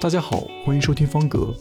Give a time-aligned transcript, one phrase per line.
[0.00, 1.52] 大家好，欢迎收听方格，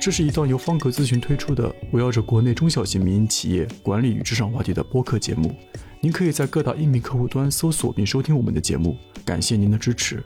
[0.00, 5.52] 这是一档由方格咨询推出的围绕着国内中小型民营企业管理与职场话题的播客节目。
[6.00, 10.22] 您可以在各大音频客户端搜索并收听我们的节目，感谢您的支持。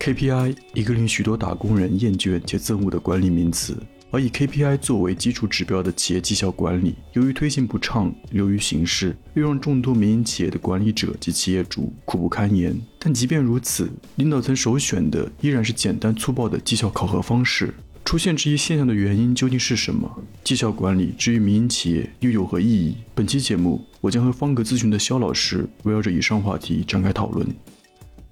[0.00, 3.80] KPI 一个令许多打工人厌倦且憎恶的管理名词。
[4.10, 12.78] 而以 KPI 作为基础指标的企业绩效管理，由于推行不畅、流于形式，又让众多民营企业的管理者及企业主苦不堪言。
[13.04, 17.74] 但即便如此，领导层首选的依然是简单粗暴的绩效考核方式。
[18.04, 20.08] 出现这一现象的原因究竟是什么？
[20.44, 22.96] 绩效管理之于民营企业又有何意义？
[23.12, 27.44] 本期节目，我将和方格咨询的肖老师围绕着以上话题展开讨论。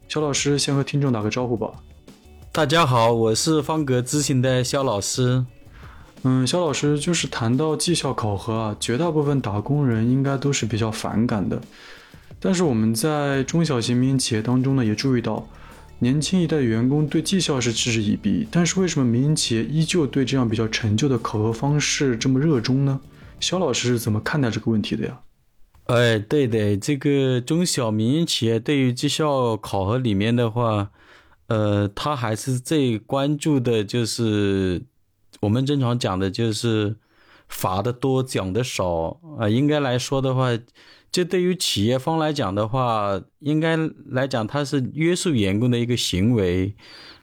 [0.06, 1.72] 肖老师，先和听众打个招呼吧。
[2.52, 5.44] 大家好，我是方格咨询的肖老师。
[6.22, 11.60] 嗯，肖老师就是谈到绩效考核啊，绝大部分打工人应该都是比较反感的。
[12.40, 15.46] 但是我们在中小型民营企业当中呢，也注意到，
[15.98, 18.48] 年轻一代员工对绩效是嗤之以鼻。
[18.50, 23.00] 但是为什么民营企业依旧对这样比较陈旧的考核方式这么热衷呢？
[23.38, 25.20] 肖老师是怎么看待这个问题的呀？
[25.84, 30.90] 哎，对的，这个中小民营企业对于绩效考核里面的话，
[31.48, 34.82] 呃，他还是最关注的就是。
[35.40, 36.96] 我们正常讲的就是
[37.48, 39.48] 罚的多，奖的少啊。
[39.48, 40.50] 应该来说的话，
[41.12, 46.74] 这对于企业方来讲的话，应该来讲它是约束员工的一个行为，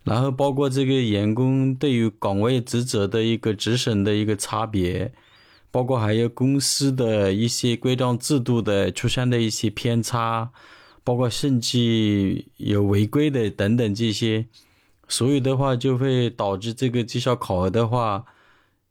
[0.03, 5.13] 然后包括这个员工对于岗位职责的一个职审的一个差别，
[5.71, 10.51] 包括还有公司的一些规章制度的出现的一些偏差，
[11.03, 14.47] 包括甚至有违规的等等这些。
[15.07, 18.25] 所以的话，就会导致这个绩效考核的话，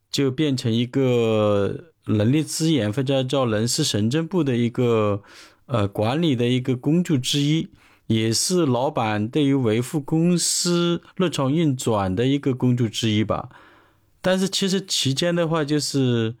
[0.09, 5.21] 就变成一个人力资源或者叫人事行政部的一个
[5.67, 7.67] 呃管理的一个工具之一，
[8.07, 13.49] 也是老板对于维护公司日常运转的一个工具之一吧。
[14.21, 16.35] 但是其实期间的话，就是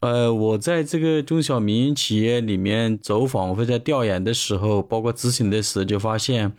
[0.00, 6.52] 呃，我在这个中小民营企业里面走访或者调研的时候，包括咨询的时候，就发现。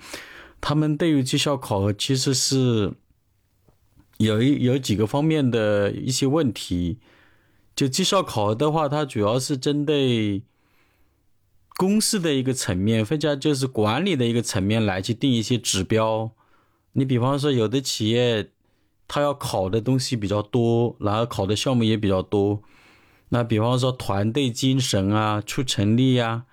[0.59, 2.91] 他们对于绩效考核其实是
[4.17, 6.97] 有一有几个方面的一些问题。
[7.77, 10.41] 就绩效考核的话，它主要是针对
[11.77, 16.31] 公司的一个层面，或者就是管理的一个层面来去定一些指标。
[16.93, 18.49] 你比方说，有的企业
[19.07, 22.63] 它要考的东西比较多，然后考的项目也比较多。
[23.29, 26.45] 那比方说团队精神啊、出成力呀。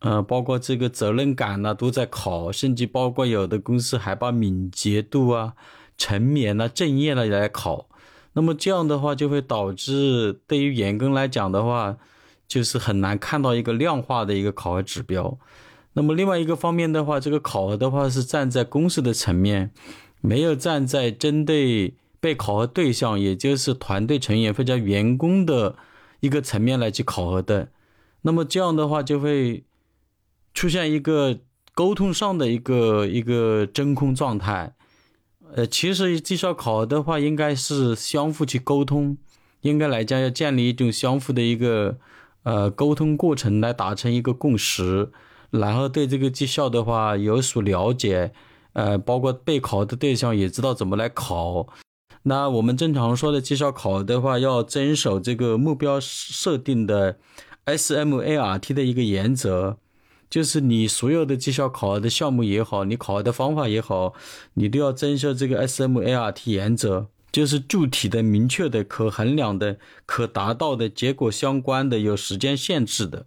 [0.00, 5.54] 呃，包括这个责任感呢，都在考，甚至包括有的公司还把敏捷度啊、
[5.96, 7.87] 沉眠啊、正业呢来考。
[8.32, 11.96] 那么这样的话，就会导致对于员工来讲的话，
[12.46, 15.38] 就是很难看到一个量化的一个考核指标。
[15.94, 19.72] 那么另外一个方面的话，这个考核的话是站在公司的层面，
[20.20, 25.76] 没有站在针对被考核对象，也就是团队成员或者员工的
[26.20, 27.68] 一个层面来去考核的。
[28.22, 29.64] 那么这样的话就会。
[30.54, 31.38] 出现一个
[31.72, 34.74] 沟通上的一个一个真空状态，
[35.54, 39.16] 呃，其实绩效考核的话，应该是相互去沟通，
[39.62, 41.98] 应该来讲要建立一种相互的一个
[42.42, 45.10] 呃沟通过程，来达成一个共识，
[45.50, 48.32] 然后对这个绩效的话有所了解，
[48.74, 51.66] 呃，包括备考的对象也知道怎么来考。
[52.24, 57.18] 那我们正常说的绩效考核的话，要遵守这个目标设定的
[57.64, 59.78] SMART 的一个原则。
[60.30, 64.14] 就是你所有的绩效考核的项目也好，你考核的方法也好，
[64.54, 73.24] 你都要遵守这个 SMART 原则，就是具体的、明确的、可衡量的、可达到的结果相关的、有时间限制的。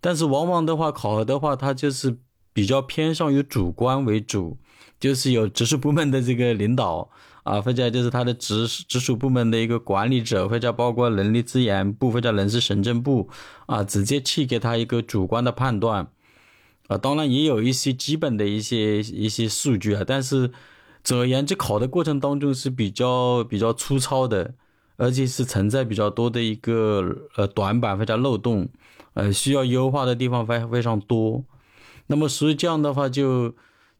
[0.00, 2.16] 但是往往的话，考核的话，它就是
[2.52, 4.58] 比较偏向于主观为主，
[4.98, 7.10] 就是有直属部门的这个领导
[7.44, 13.28] 啊，或者就是他的直直属部门的一个管理者，或者包括人力资源部或者人事行政部
[13.66, 16.10] 啊，直接去给他一个主观的判断。
[16.90, 20.50] 啊，当然也有一些基本的一些一些数据啊，但是
[21.04, 24.54] 总而言之，考的过程当中是比较比较粗糙的，
[24.96, 28.68] 而且是存在比较多的一个呃短板或者漏洞，
[29.14, 31.44] 呃需要优化的地方非非常多。
[32.08, 33.54] 那么所以这样的话，就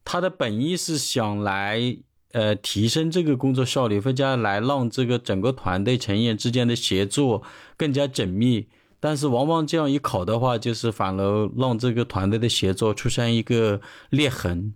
[0.05, 1.97] 他的本意是想来
[2.33, 7.45] 呃提升这个工作效率，或者来让这个整个团队成员之间的协作
[7.77, 8.67] 更加紧密。
[9.00, 13.81] 但是往往这样一考的话，就是反而让这个团队的协作出现一个
[14.11, 14.75] 裂痕，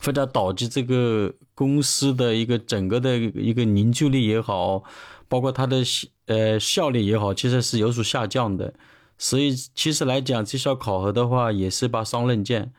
[0.00, 4.82] 或者导致这个公司的一个整个的一个凝聚力也好，
[5.28, 5.82] 包括它的
[6.26, 8.72] 呃效率也好，其实是有所下降的。
[9.18, 12.72] 所以其实来讲，绩效考核的话也是把双刃剑，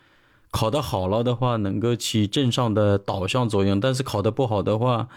[0.49, 5.07] 考得好了的话，能够起正向的导向作用；但是考得不好的话，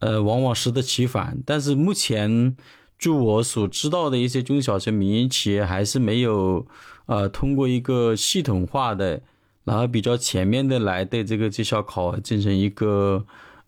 [0.00, 1.40] 呃，往往适得其反。
[1.46, 2.56] 但是目前，
[2.98, 6.66] 据我所知道的一些中小型民营企业，还是没有
[7.06, 9.20] 呃通过一个系统化的，
[9.64, 13.24] 然后比较全面的来对这个绩效考核进行一个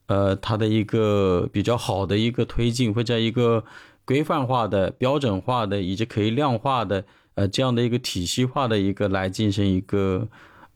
[0.07, 3.65] 呃它的一个比较好的一个推进，或者一个
[4.05, 10.29] 规范化的、标准化的以及可以量化的呃这样的一个体系化的一个来进行一个。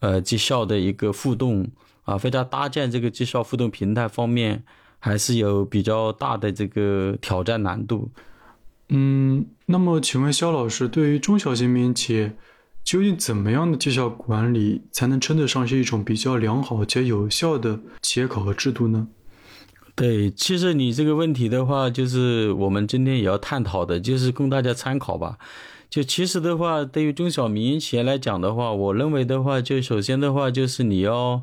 [0.03, 1.69] 呃，绩效的一个互动
[2.05, 4.65] 啊，非常搭建这个绩效互动平台方面，
[4.99, 8.09] 还是有比较大的这个挑战难度。
[8.91, 12.37] 嗯，那么请问肖老师，对于中小型民营企业，
[12.83, 19.07] 究竟怎么样的绩效管理才能称得上是一种比较良好且有效的企业考核制度呢？
[19.95, 25.39] 对，其实你这个问题的话，就是我们今天也要探讨的，就是供大家参考吧。
[25.89, 31.43] 就其实的话，对于中小民营企业来讲的话，我认为的话，就首先的话，就是你要，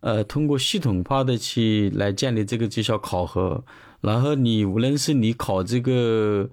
[0.00, 3.64] 呃，通过系统化的去来建立这个绩效考核，
[4.00, 6.50] 然后你无论是你考这个，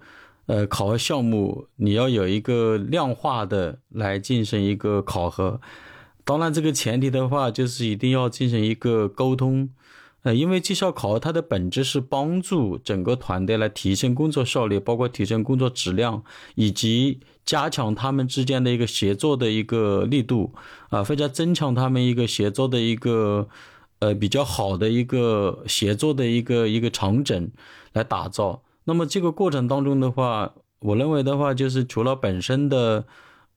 [0.51, 5.61] 呃，考核项目，你要有一个量化的来进行一个考核，
[6.25, 9.69] 当然这个前提的话，就是一定要进行一个沟通。
[10.23, 16.21] 呃，因为绩效考核它的本质是帮助整个团队来提升工作效率，包括提升工作质量，
[16.55, 20.53] 以及加强他们之间的一个协作的一个力度，
[20.89, 23.47] 啊，或者增强他们一个协作的一个
[23.99, 27.49] 呃比较好的一个协作的一个一个场景
[27.93, 28.61] 来打造。
[28.83, 33.05] 那么这个过程当中的话，我认为的话，就是除了本身的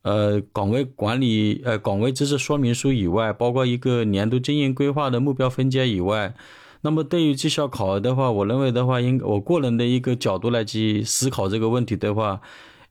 [0.02, 6.34] 呃岗位管理呃岗位知识说明书以外，包括一个年度经营规划的目标分解以外。
[6.82, 12.42] 那么对于绩效考核的话，我认为的话，应我个人的一个角度来去思考这个问题的话，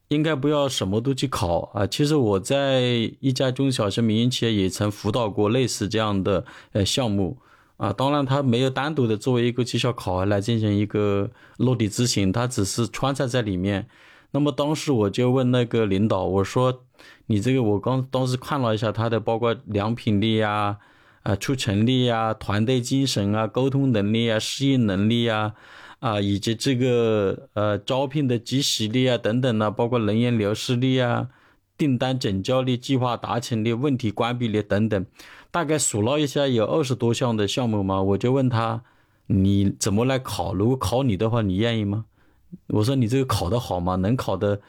[0.08, 1.86] 应该不要什么都去考啊。
[1.86, 2.80] 其实我在
[3.20, 7.38] 一家中小型民营企业也曾辅导过类似这样的呃项目
[7.76, 7.92] 啊。
[7.92, 13.86] 当然，它没有单独的作为一个绩效考核来进行一个落地执行，它只是穿插在里面。
[14.32, 16.84] 那么当时我就问那个领导，我说
[17.26, 20.78] ：“你这个我刚当时看了一下他的，包括良品率呀。”
[21.24, 25.54] 啊，出成力啊，团队精神啊，沟通能力啊，适应能力啊，
[26.00, 31.28] 啊，以及这个呃招聘的及时力啊等等呢，包括人员流失率啊，
[31.76, 35.06] 订单成交率、计划达成率、问题关闭率等等，
[35.50, 38.02] 大概数了一下，有二十多项的项目嘛。
[38.02, 38.82] 我就问他，
[39.26, 40.54] 你怎么来考？
[40.54, 42.04] 如果考你的话，你愿意吗？
[42.68, 43.96] 我说你这个考得好吗？
[43.96, 44.60] 能考的？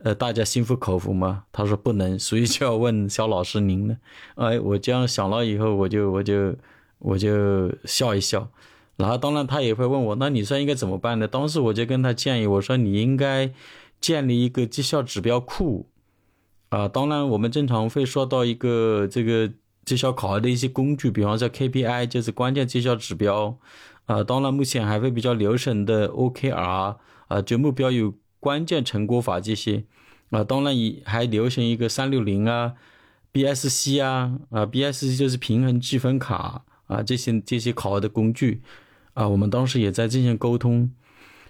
[0.00, 1.42] 呃，大家心服口服吗？
[1.50, 3.96] 他说不能，所以就要问肖老师您呢。
[4.36, 6.54] 哎，我这样想了以后，我就我就
[7.00, 8.48] 我就笑一笑。
[8.96, 11.26] 然后当然他也会问我，那你说应该怎么办呢？
[11.26, 13.52] 当时我就跟他建议，我说你应该
[14.00, 15.86] 建立一个绩效指标库
[16.68, 16.88] 啊。
[16.88, 19.52] 当然我们正常会说到一个这个
[19.84, 23.58] 绩效考核的一些工具，比方说 KPI 就是关键绩效指标
[24.06, 24.22] 啊。
[24.22, 26.96] 当然目前还会比较流行的 OKR
[27.28, 28.14] 啊，就目标有。
[28.40, 29.82] 关键成果法这些，
[30.30, 32.74] 啊，当然也还流行一个三六零啊
[33.32, 38.62] ，BSC 啊，啊，BSC 就是平衡积分卡啊，这些这些考核的工具，
[39.14, 40.88] 啊，我们当时也在进行沟通，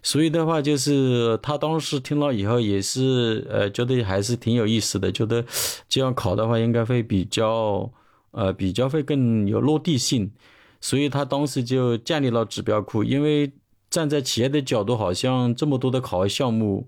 [0.03, 5.45] 所以的话就是他当时听了以后也是呃觉得还是挺有意思的，觉得
[5.89, 7.91] 这样考的话应该会比较
[8.31, 10.31] 呃比较会更有落地性，
[10.81, 13.53] 所以他当时就建立了指标库，因为。
[13.91, 16.87] 站在企业的角度，好像这么多的考核项目，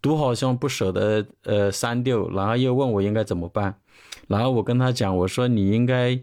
[0.00, 3.74] 都好像不舍得呃删掉，然后又问我应该怎么办。
[4.26, 6.18] 然后我跟他讲，我说你应该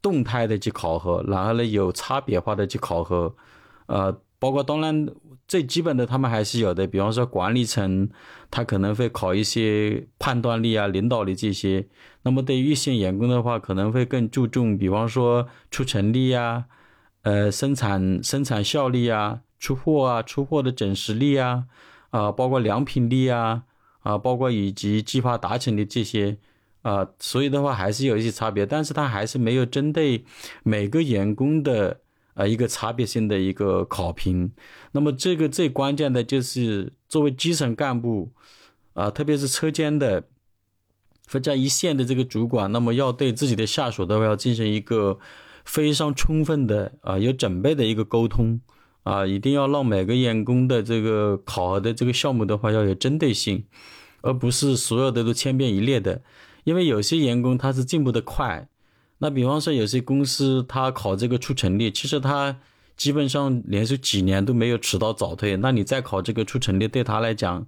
[0.00, 3.34] 动态的去考核，然后呢有差别化的去考核，
[3.88, 5.06] 呃，包括当然
[5.48, 8.08] 最基本的他们还是有的，比方说管理层
[8.50, 11.88] 他可能会考一些判断力啊、领导力这些。
[12.22, 16.66] 那么对于一线员工的话，可能会更注重，比方说出成率啊，
[17.22, 19.40] 呃，生产生产效率啊。
[19.60, 21.64] 出货啊，出货的整实力啊，
[22.10, 23.64] 啊，包括良品率啊，
[24.02, 26.38] 啊，包括以及计划达成的这些，
[26.82, 30.24] 啊，所以的话还是有一些差别，但是它还是没有针对
[30.62, 32.02] 每个员工的
[32.38, 34.50] 啊一个差别性的一个考评。
[34.92, 38.30] 那么这个最关键的就是作为基层干部
[38.94, 40.24] 啊，特别是车间的
[41.30, 45.18] 或者一线的这个主管，那么要对自己的下属的话要进行一个
[45.64, 48.60] 非常充分的啊有准备的一个沟通。
[49.04, 53.64] 啊，一定要让每个员工的这个考核的这个项目的话要有针对性，
[54.20, 56.20] 而不是所有的都千篇一律的。
[56.64, 58.68] 因为有些员工他是进步的快，
[59.18, 62.56] 那比方说有些公司他考这个出成率，其实他
[62.96, 67.66] 基本上连续几年都没有迟到早退，那你再考这个出成率，对他来讲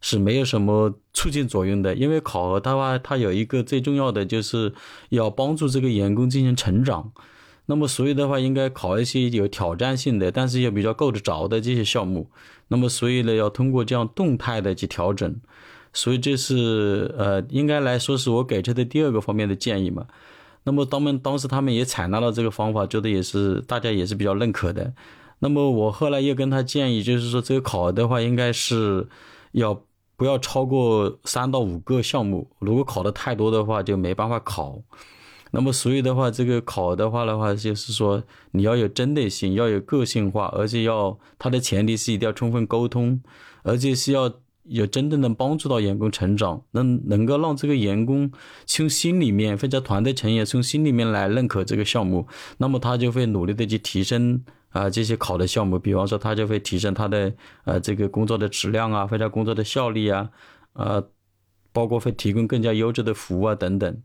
[0.00, 4.72] 是没有什么促进作用的，因为考核的话，它有一个最重要的就是
[5.10, 7.12] 要帮助这个员工进行成长。
[7.66, 12.28] 那么所以的话，应该考一些有挑战性的，但是又比较够得着的这些项目。
[12.66, 15.36] 那么所以呢，要通过这样动态的去调整。
[15.92, 20.06] 所以这是呃，应该来说是我给出的第二个方面的建议嘛。
[20.64, 24.92] 那么当们当时他们也采纳了这个方法，觉得也是大家也是比较认可的。
[25.38, 29.08] 那么我后来又跟他建议，就是说这个考的话，应该是
[29.52, 29.82] 要。
[30.14, 34.80] 不要超过三到五个项目，如果考的太多的话，就没办法考。
[35.50, 43.20] 那么，所以的话，这个考的话的话，就是说你要有针对性，要有个性化，而且要它的前提是一定要充分沟通，
[43.64, 44.32] 而且是要
[44.64, 48.30] 有真正能帮助到员工成长，能能够让这个员工
[48.66, 52.26] 从心里面或者团队成员从心里面来认可这个项目，
[52.58, 54.44] 那么他就会努力的去提升。
[54.72, 57.30] 啊，这些考的项目，比方说，他就会提升他的
[57.64, 60.30] 呃这个工作的质量啊，或者工作的效率啊，
[60.72, 61.06] 呃，
[61.74, 64.02] 包括会提供更加优质的服务啊等等。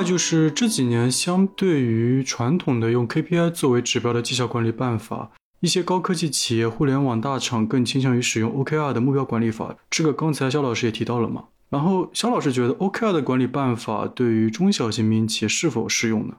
[0.00, 9.76] 那就是这几年，相对于传统的用 KPI 作为指标的绩效管理办法，一些高科技企业、互联网大厂更倾向于使用 OKR 的目标管理法。
[9.90, 11.44] 这个刚才肖老师也提到了嘛。
[11.68, 16.36] 然后肖老师觉得 OKR 的管理办法对于中小型民营企业是否适用呢？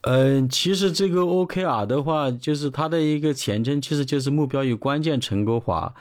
[0.00, 5.94] 嗯，其实这个 OKR 的话，就是它的一个前称，其实就是目标与关键成果法。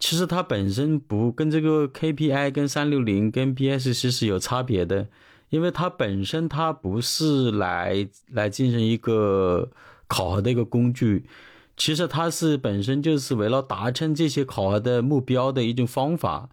[0.00, 5.06] 其实它本身不跟这个 KPI、跟三六零、跟 BSC 是有差别的。
[5.52, 9.70] 因为它本身它不是来来进行一个
[10.08, 11.26] 考核的一个工具，
[11.76, 16.48] 其实它是本身就是为了达成这些考核的目标的一种方法。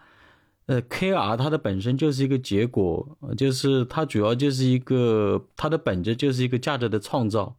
[0.65, 7.55] 呃，KR 它的本身就是一个结果，就是它主要就是一个它的本质就是一个价值的创造，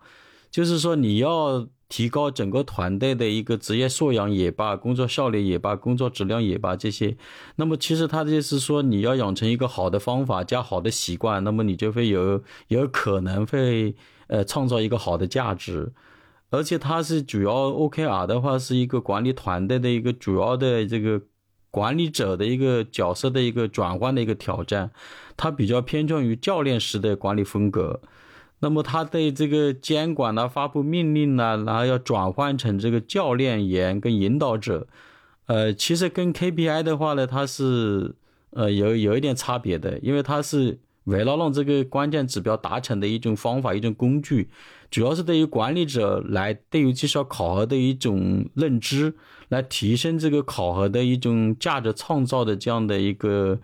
[0.51, 1.67] 就是说你要。
[1.91, 7.17] 提高整个团队的一个职业素养也罢，工作效率也罢，工作质量也罢，这些，
[7.57, 13.97] 那么其实他的意思说，你要养成一个好的方法加好的习惯，那么你就会有有可能会
[14.29, 15.93] 呃创造一个好的价值，
[16.51, 21.21] 而且它是主要 OKR 的话是一个管理团队的一个主要的这个
[21.73, 24.93] 管理者的一个角色的一个转换的一个挑战，
[25.37, 28.01] 它比较偏重于教练式的管理风格。
[28.61, 34.87] 那么他对这个监管呢、发布命令呢，然后要转换成这个教练员跟引导者，
[35.47, 38.15] 呃，其实跟 KPI 的话呢，它是
[38.51, 44.51] 呃有有一点差别的，因为它是为了让这个关键指标达成的一种方法、一种工具，
[44.91, 49.15] 主要是对于管理者来对于绩效考核的一种认知，
[49.49, 53.59] 来提升这个考核的一种价值创造的这样的一个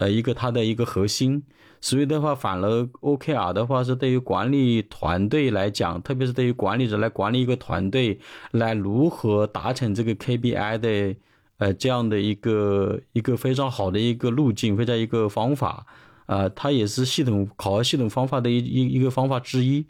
[0.00, 1.44] 呃一个它的一个核心。
[1.82, 8.18] 所以的话，反而 OKR 的话是对于管理团队来讲，特别是对于管理者来管理一个团队，
[8.50, 11.16] 来如何达成这个 KPI 的，
[11.56, 15.86] 呃，这样的一个一个非常好的一个路径，非常一个方法，
[16.26, 19.86] 啊，它也是系统考核系统方法的一一一个方法之一。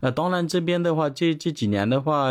[0.00, 2.28] 呃，当然这边的话，这这几年的话，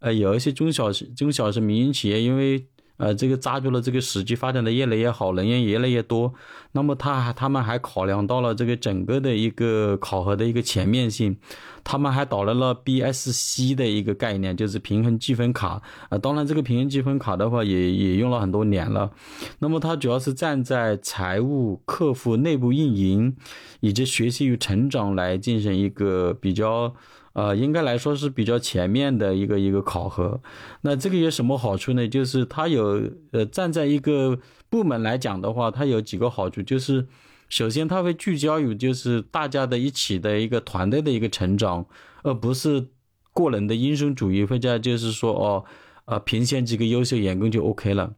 [0.00, 2.66] 呃，有一些中小中小型民营企业，因为
[3.02, 6.32] 呃，这个抓住了这个时机，发展的越来越好，人员越来越多。
[6.70, 11.36] 那么他他们还考量到了这个整个的一个考核的一个全面性，
[11.82, 15.82] 他们还导入了 BSC 的一个概念，就是平衡积分卡。
[16.10, 19.10] 啊，当然这个平衡积分卡的话，也也用了很多年了。
[19.58, 23.34] 那么它主要是站在财务、客户、内部运营
[23.80, 26.94] 以及学习与成长来进行一个比较。
[27.34, 30.40] 呃，应该来说是比较全面的一个一个考核。
[30.82, 32.06] 那这个有什么好处呢？
[32.06, 37.06] 就是它有呃，站在一个部门来讲的话，它有几个好处，就是
[37.48, 41.86] 首先它会聚焦于就是大家的一起的一个团队的一个成长，
[42.22, 42.88] 而不是
[43.32, 45.64] 个人的英雄主义，或者就是说哦，
[46.04, 48.14] 呃，评选几个优秀员工就 OK 了。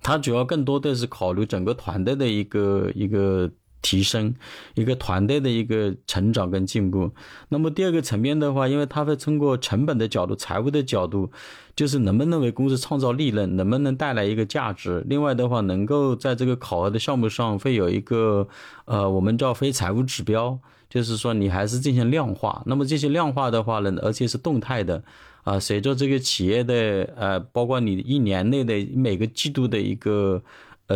[0.00, 3.50] 它主要更多的是考虑整个团队的一个一个。
[3.84, 4.34] 提升
[4.74, 7.10] 一个团队的一个成长跟进步。
[7.50, 11.30] 那么第二个层面的话，因为它会通过成本的角度、财务的角度，
[11.76, 15.04] 就是能不能为公司创造利润，能不能带来一个价值。
[15.06, 18.48] 另外的话，能够在这个考核的项目上会有一个
[18.86, 22.62] 呃，我们叫非财务指标，就是说你还是进行量化。
[22.64, 25.02] 那么这些量化的话呢，而且是动态的
[25.42, 26.74] 啊，随着这个企业的
[27.14, 30.42] 呃，包括你一年内的每个季度的一个。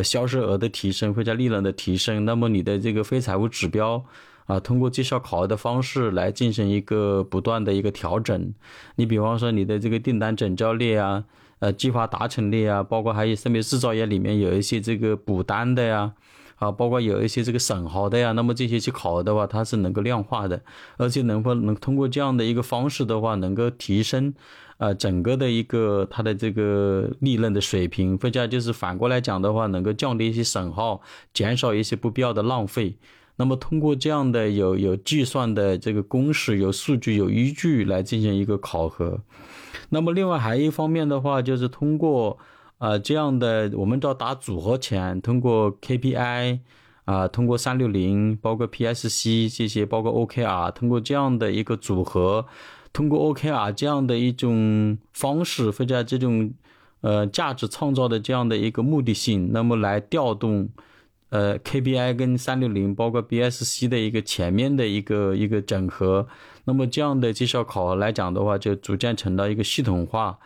[0.02, 4.04] 销售额的提升或者利润的提升，那么你的这个非财务指标
[4.46, 8.54] 啊，通过绩效考核的方式来进行一个不断的一个调整。
[8.96, 11.24] 你比方说你的这个订单整交率啊，
[11.58, 16.12] 呃，计划达成率啊，包括还有甚至制造业里面有一些这个补单的呀。
[16.58, 20.60] 啊包括有一些这个审核的呀，那么这些去考核的话，它是能够量化的，
[20.96, 24.34] 而且能够能通过这样的一个方式的话，能够提升，
[24.78, 31.00] 呃，整个的一个它的这个利润的水平，或者就是反过来讲的话，能够降低一些损耗，
[31.32, 32.96] 减少一些不必要的浪费。
[33.36, 39.20] 那么通过这样的有有计算的这个公式、有数据、有依据来进行一个考核。
[39.90, 42.38] 那么另外还一方面的话，就是通过。
[42.78, 46.60] 啊，这样的我们叫打组合拳，通过 KPI
[47.06, 52.46] 啊，通过三六零，包括 PSC 这些，包括 OKR，通过这样的一个组合，
[52.92, 56.54] 通过 OKR 这样的一种方式，或者这种
[57.00, 60.68] 呃价值创造的这样的一个目的性，那么来调动
[61.30, 66.28] 呃 KPI 跟三六零，包括 BSC 的一个前面的一个一个整合，
[66.66, 70.38] 那么这样的绩效考核来讲的话，就逐渐成了一个系统化，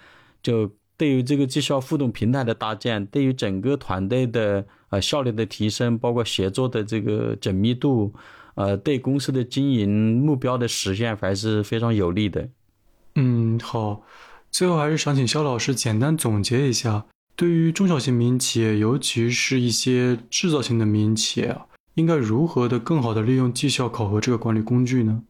[0.42, 0.70] 就。
[1.02, 8.14] 对于这个绩效互动平台的搭建，对于整个团队的呃效率的提升，包括协作的这个缜密度，
[8.54, 12.48] 呃，对公司的经营目标的实现还是非常有利的。
[13.16, 14.04] 嗯，好，
[14.52, 21.66] 最后还是想请肖老师简单总结一下，对于中小型民营企业，尤其是一些制造型的民营企业啊，
[21.96, 25.24] 应该如何的更好的利用绩效考核这个管理工具呢？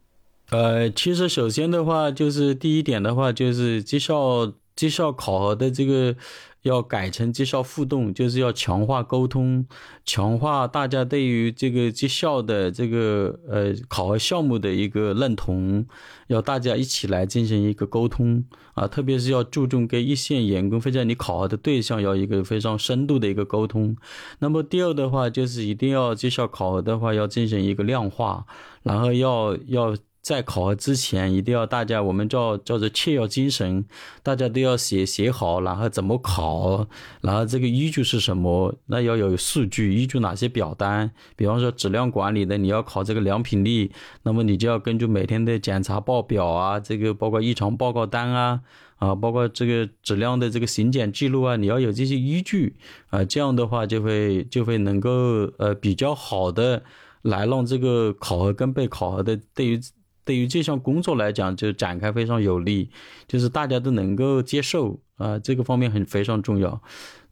[0.51, 4.53] 呃，其实首先的话，就是第一点的话，就是绩效。
[4.75, 6.17] 绩效考核的这个
[6.63, 9.67] 要改成绩效互动，就是要强化沟通，
[10.05, 15.87] 强化大家对于这个绩效的这个呃考核项目的一个认同，
[16.29, 23.97] 要大家一起来进行一个沟通啊，特别是要注重跟一线员工或者你考核的对象要一个非常深度的一个沟通。
[24.39, 28.47] 那么第二的话，就是一定要绩效考核的话要进行一个量化，
[28.83, 29.97] 然后要要。
[30.23, 33.85] 在考核之前，一定要大家我们叫叫做切要精神，
[34.23, 36.87] 大家都要写写好，然后怎么考，
[37.23, 38.73] 然后这个依据是什么？
[38.87, 41.11] 那要有数据依据哪些表单？
[41.35, 43.91] 比方说质量管理的，你要考这个良品率，
[44.23, 48.61] 那么你就要根据每天的检查报表啊，这个包括异常报告单啊，
[48.99, 52.77] 啊，包括这个质量的这个行检记录啊，你要有这些依据
[53.11, 55.11] 啊，这样的话就会就会能够
[55.59, 56.85] 呃比较好的
[57.23, 59.81] 来让这个考核跟被考核的对于。
[60.25, 62.91] 对于这项工作来讲，就展开非常有利，
[63.27, 66.81] 就是大家都能够接受啊，这个方面很非常重要。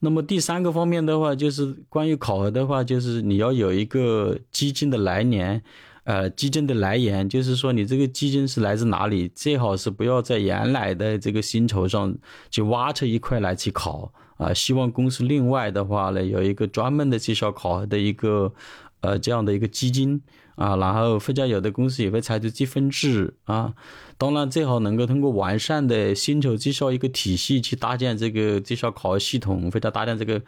[0.00, 5.62] 那么第三个方面的话，就是关于考核的话，就是你要有一个基金的来年，
[6.04, 12.16] 呃，基金的来源，就是说你这个基金是来自哪里，最好是不要在原来的这个薪酬上
[12.50, 14.52] 去挖出一块来去考啊。
[14.52, 18.52] 希望公司另外的话呢，有一个专门的绩效考核的一个
[19.00, 20.20] 呃这样的一个基金。
[20.60, 23.72] 啊，然后或者有的公司也会采取积分制啊，
[24.18, 30.42] 当然最好能够通过完善的薪酬绩效一个体系去搭建这个绩效考核系统，或者搭建这个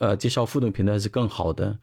[0.00, 1.78] 呃绩效互动平台是更好的。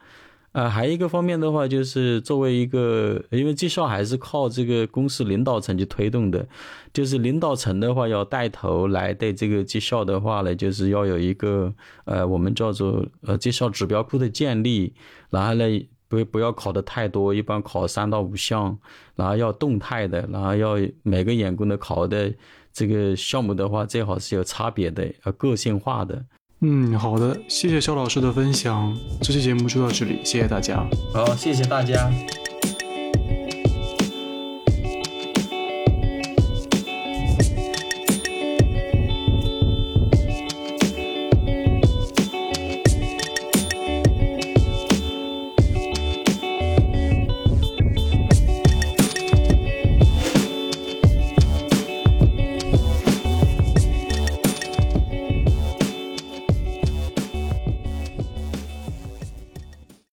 [0.52, 6.48] 呃，还有一个方面的话，就是作为一个，因为绩效还是靠这个公司领导层去推动的，
[6.94, 11.74] 就是领导层的话要带头来对这个绩效的话呢，就是要有一个
[12.06, 14.94] 呃我们叫做呃绩效指标库的建立，
[15.32, 15.66] 然后呢。
[16.12, 18.78] 不不要考的太多，一般考三到五项，
[19.16, 22.30] 然后要动态的，然后要每个员工的考的
[22.74, 26.26] 这个项目的话，最好是有差别的，要个性化的。
[26.60, 30.86] 嗯，好的，谢谢肖老师的分享，这期节目就到这里，谢谢大家。
[31.14, 32.12] 好，谢谢大家。